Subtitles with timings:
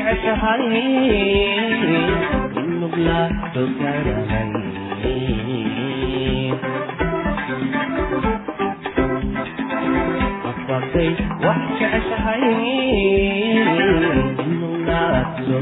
[0.00, 0.88] وحشعشعي
[2.56, 4.29] من بلا تكرم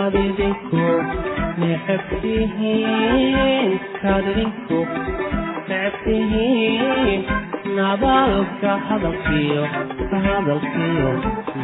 [0.00, 0.82] kaadidinku
[1.60, 3.68] necabtihiin
[4.02, 4.78] kaadidinku
[5.68, 7.20] necabtihiin
[7.78, 9.64] nabaalka hadalkiyo
[10.10, 11.10] ka hadalkiyo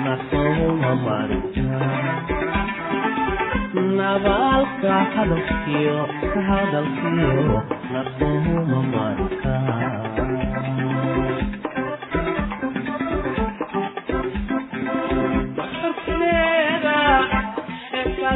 [0.05, 1.81] nasouma marinta
[4.01, 5.99] nabaalka hadalkiyo
[6.35, 7.57] ka hadalkiyo
[7.95, 9.55] nasouma marinta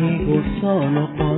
[0.00, 1.28] adigu soo noqo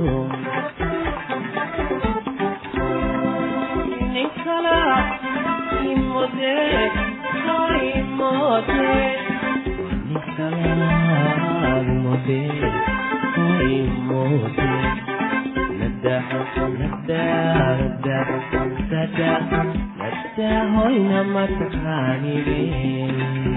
[20.75, 23.52] hoyna mataqaanideen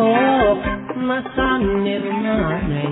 [1.08, 2.92] masanirmaanay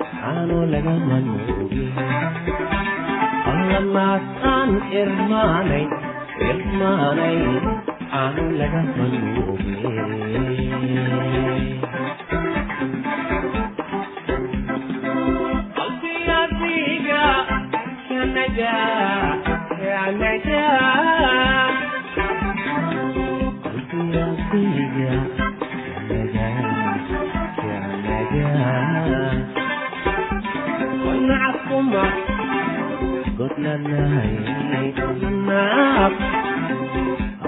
[0.31, 1.85] aanoo laga manuuge
[3.51, 5.85] allamaasaan irmaanay
[6.49, 7.37] irmaanay
[8.21, 9.69] aanoo laga manuuge
[24.93, 25.30] Yeah.
[31.93, 32.15] maag
[33.37, 36.15] godlanahaynaymaaq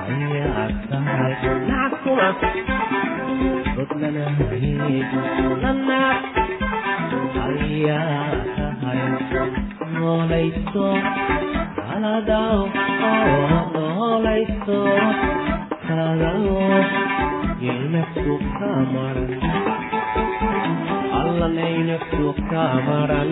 [0.04, 1.34] ayaadtahay
[1.69, 2.28] lacagtuma
[3.78, 6.22] godlanahaynanaaq
[7.48, 9.01] ayaa tahay
[9.95, 10.88] noolayso
[11.88, 12.60] kaladaw
[13.10, 14.80] oo noolayso
[15.88, 16.44] kaladaw
[17.66, 19.31] yelnaftu ka maran
[21.22, 23.31] allanay naftu ka maran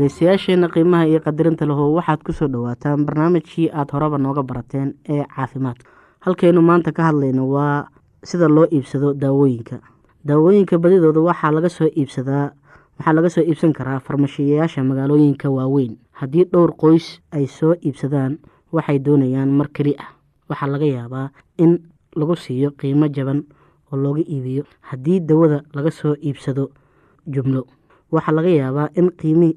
[0.04, 5.24] dhegeystayaasheena qiimaha iyo qadarinta lahow waxaad ku soo dhawaataan barnaamijkii aada horeba nooga barateen ee
[5.28, 5.84] caafimaadka.
[6.24, 7.84] Halkaynu maanta ka hadlayno waa
[8.24, 9.76] sida loo iibsado daawooyinka.
[10.24, 12.48] Daawooyinka badidooda waxaa laga soo iibsadaa
[12.96, 15.96] waxaa laga soo iibsan karaa farmashiyayaasha magaalooyinka waaweyn.
[16.16, 18.38] Haddii dhowr qoys ay soo iibsadaan
[18.72, 20.16] waxay doonayaan mar keli ah.
[20.48, 21.28] Waxaa laga yaabaa
[21.58, 21.76] in
[22.16, 23.44] lagu siiyo qiimo jaban
[23.92, 26.70] oo looga iibiyo haddii dawada laga soo iibsado
[27.28, 27.66] jumlo.
[28.10, 29.56] Waxaa laga yaabaa in qiimi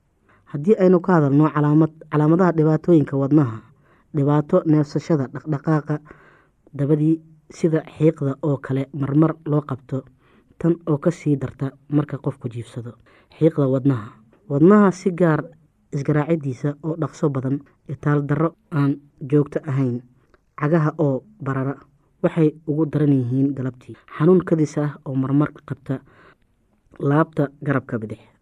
[0.51, 3.57] haddii aynu ka hadalno calaamad calaamadaha dhibaatooyinka wadnaha
[4.15, 5.95] dhibaato neefsashada dhaqdhaqaaqa
[6.77, 7.15] dabadii
[7.57, 9.97] sida xiiqda oo kale marmar loo qabto
[10.59, 12.91] tan oo ka sii darta marka qofku jiifsado
[13.37, 14.07] xiiqda wadnaha.
[14.51, 15.41] Wadnaha si gaar
[15.95, 17.59] isgaraacidiisa oo dhaqso badan
[17.93, 18.91] itaal darro aan
[19.31, 20.01] joogto ahayn
[20.59, 21.75] cagaha oo barara
[22.23, 23.95] waxay ugu daran yihiin galabtii.
[24.17, 25.99] Xanuun kadis ah oo marmar qabta
[26.99, 28.19] laabta garabka bidix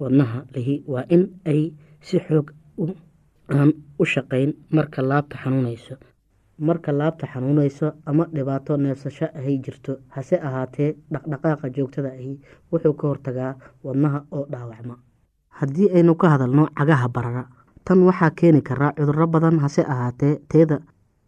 [0.00, 2.50] wadnaha lihi waa in ay si xoog
[3.54, 5.94] aan u shaqayn marka laabta xanuunayso.
[6.58, 12.32] Marka laabta xanuunayso ama dhibaato neefsasho ahay jirto hase ahaatee dhaqdhaqaaqa joogtada ahi
[12.72, 13.52] wuxuu ka hortagaa
[13.84, 14.94] wadnaha oo dhaawacma.
[15.58, 17.44] Haddii aynu ka hadalno cagaha barara
[17.84, 20.78] tan waxaa keeni karaa cuduro badan hase ahaatee teeda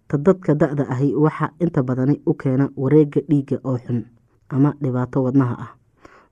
[0.09, 4.05] ta dadka da-da ahi waxaa inta badani u keena wareega dhiigga oo xun
[4.49, 5.71] ama dhibaato wadnaha ah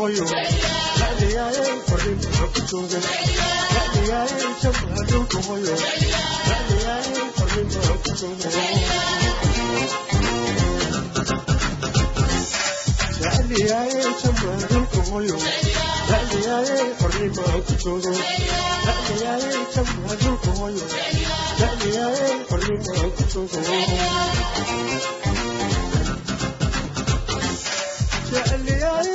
[0.00, 0.80] Yeah.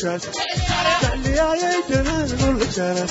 [0.00, 0.22] الشاش
[1.02, 3.10] تعليا يا جنان نقول لك شاش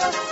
[0.00, 0.23] hey.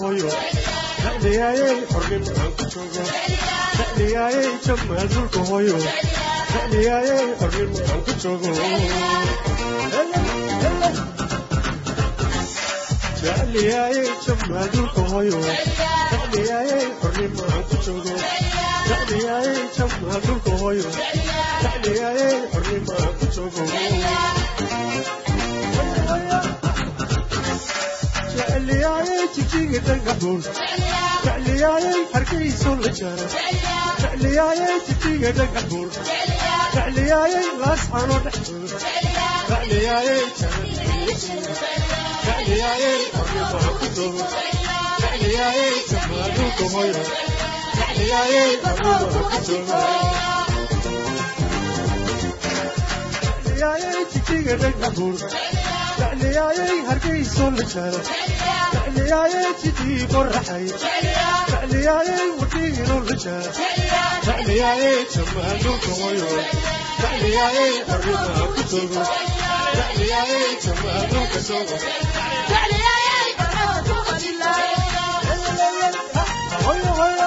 [0.00, 0.28] hooyo
[1.02, 3.04] dhacdhigaayey xornimo aan ku joogo
[3.78, 5.76] dhacdhigaayey jammaa dhulka hooyo
[6.52, 8.50] dhacdhigaayey xornimo aan ku joogo
[13.22, 15.38] dhacdhigaayey jammaa dhulka hooyo
[16.10, 18.14] dhacdhigaayey xornimo aan ku joogo
[18.88, 20.88] dhacdhigaayey jammaa dhulka hooyo
[21.62, 23.64] dhacdhigaayey xornimo aan ku joogo
[29.34, 30.40] jijiga dhagaxuun
[31.24, 33.26] jecliyaayay hargayso la jaro
[34.02, 35.88] jecliyaayay jijiga dhagaxuun
[36.74, 38.70] jecliyaayay laasxano dhexduur
[39.50, 40.22] jecliyaayay
[42.26, 44.06] jecliyaayay abibakudo
[45.02, 47.02] jecliyaayay jamaadu kumoyo
[47.78, 49.80] jecliyaayay abibakudo
[53.44, 55.16] jecliyaayay jijiga dhagaxuun
[56.12, 58.00] icliyayay hargayso la jaro
[58.88, 60.64] icliyayay jidii qorraxay
[61.64, 63.52] icliyayay wadiino la jaro
[64.40, 66.30] icliyayay jamaanu goyo
[67.06, 69.02] icliyayay arrimaa ku togo
[69.82, 71.76] icliyayay jamaanu ka sogo
[72.56, 74.50] icliyayay arraa ku qadila
[75.34, 77.26] icliyayay ah, ah, hoyo hoyo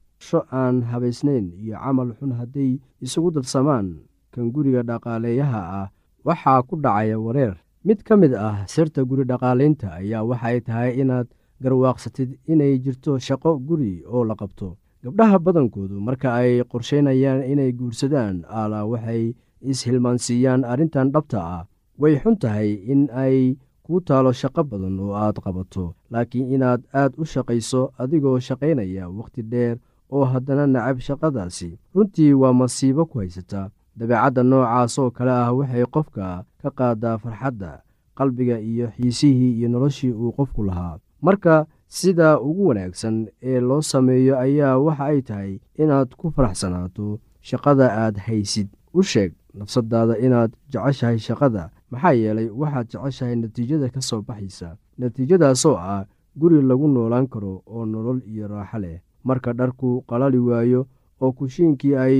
[0.27, 2.71] sho aan habaysnayn iyo camal xun hadday
[3.05, 3.87] isugu darsamaan
[4.33, 5.87] kan guriga dhaqaaleeyaha ah
[6.27, 7.55] waxaa ku dhacaya wareer.
[7.87, 11.27] Mid ka mid ah sirta guri dhaqaalaynta ayaa waxay tahay inaad
[11.63, 14.77] garwaaqsatid inay jirto shaqo guri oo la qabto.
[15.03, 19.33] Gabdhaha badankoodu marka ay qorsheynayaan inay guursadaan aalaa waxay
[19.71, 21.63] is-hilmaansiiyaan arrintan dhabta ah.
[22.01, 27.13] Way xun tahay in ay kuu taalo shaqo badan oo aad qabato laakiin inaad aad
[27.21, 29.75] u shaqayso adigoo shaqaynaya wakhti dheer
[30.11, 31.77] oo haddana nacab shaqadaasi.
[31.95, 37.81] Runtii waa masiibo ku haysataa dabeecadda noocaas oo kale ah waxay qofka ka qaadaa farxadda
[38.17, 40.99] qalbiga iyo xiisihii iyo noloshii uu qofku lahaa.
[41.21, 47.85] Marka sida ugu wanaagsan ee loo sameeyo ayaa waxa ay tahay inaad ku faraxsanaato shaqada
[48.03, 48.67] aad haysid.
[48.93, 54.75] U sheeg nafsadaada inaad jeceshahay shaqada maxaa yeelay waxaad jeceshahay natiijada ka soo baxaysa.
[54.97, 56.05] Natiijadaasoo ah
[56.39, 60.81] guri lagu noolaan karo oo nolol iyo raaxo leh marka dharku qalali waayo
[61.21, 62.17] oo kushiinkii ay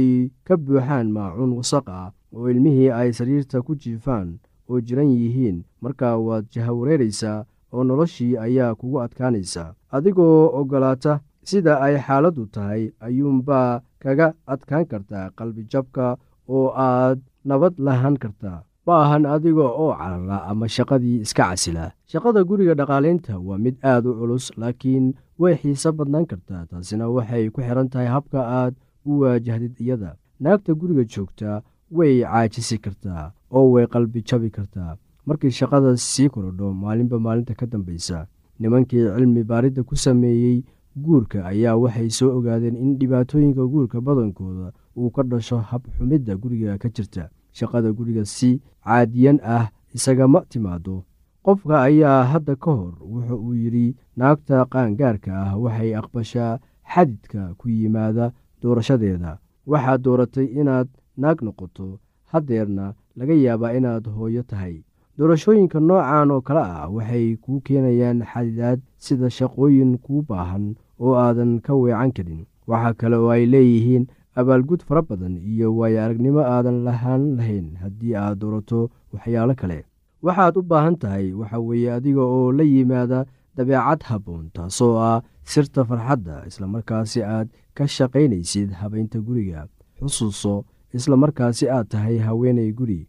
[0.47, 5.63] ka buuxaan maacuun wasaq ah oo ilmihii ay sariirta ku jiifaan oo jiran yihiin.
[5.81, 13.81] Markaa waad jahawareeraysaa oo noloshii ayaa kugu adkaanaysaa adigoo oggolaata sida ay xaaladdu tahay ayuunbaa
[13.99, 20.67] kaga adkaan kartaa qalbijabka oo aad nabad lahaan kartaa ma ahan adiga oo carara ama
[20.75, 21.85] shaqadii iska casila.
[22.11, 25.05] Shaqada guriga dhaqaalaynta waa mid aad u culus laakiin
[25.41, 28.73] way xiiso badnaan kartaa taasina waxay ku xiran tahay habka aad
[29.09, 30.11] u waajahdid iyada.
[30.43, 31.61] Naagta guriga joogta
[31.97, 33.23] way caajisi kartaa
[33.57, 34.97] oo way qalbi jabi kartaa.
[35.25, 38.27] Markii shaqada sii korodho maalinba maalinta ka dambaysa
[38.59, 40.63] nimankii cilmi baaridda ku sameeyey
[41.03, 46.77] guurka ayaa waxay soo ogaadeen in dhibaatooyinka guurka badankooda uu ka dhasho hab xumidda guriga
[46.81, 47.29] ka jirta.
[47.57, 51.03] Shaqada guriga si caadiyan ah isagama timaado
[51.45, 56.59] qofka ayaa hadda ka hor wuxa uu yidhi naagta qaangaarka ah waxay aqbashaa
[56.93, 59.31] xadidka ku yimaada doorashadeeda.
[59.71, 61.99] Waxaad dooratay inaad naag noqoto.
[62.31, 64.75] Haddeerna laga yaabaa inaad hooyo tahay.
[65.17, 70.65] Doorashooyinka noocan oo kale ah waxay kuu keenayaan xadidaad sida shaqooyin kuu baahan
[71.03, 74.05] oo aadan ka weecan karin waxaa kale oo ay leeyihiin
[74.39, 79.79] abaalgud fara badan iyo waayo aragnimo aadan lahaan lahayn haddii aad doorato waxyaalo kale
[80.25, 85.81] waxaad u baahan tahay waxa weeye adiga oo la yimaada dabeecad habboon taasoo ah sirta
[85.89, 89.67] farxadda islamarkaasi aad ka shaqaynaysid habaynta guriga.
[89.99, 90.65] Xusuuso
[90.97, 93.07] islamarkaasi aad tahay haweenay guri.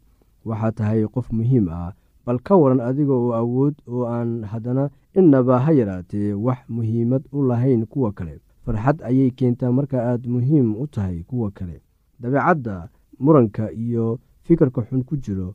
[0.49, 1.93] Waxaad tahay qof muhiim ah
[2.27, 4.85] bal ka waran adiga oo awood oo aan haddana
[5.19, 8.41] innaba ha yaraatee wax muhiimad u lahayn kuwa kale.
[8.65, 11.77] Farxad ayay keentaa marka aad muhiim u tahay kuwa kale.
[12.21, 15.55] Dabeecadda muranka iyo fikirka xun ku jiro